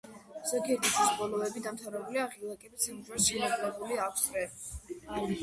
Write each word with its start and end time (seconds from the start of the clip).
ზოგიერთი 0.51 0.93
ჯვრის 0.93 1.11
ბოლოები 1.19 1.63
დამთავრებულია 1.65 2.23
ღილაკებით, 2.33 2.81
სამ 2.89 3.05
ჯვარს 3.11 3.29
შემოვლებული 3.33 4.01
აქვს 4.09 4.27
წრე. 4.27 4.49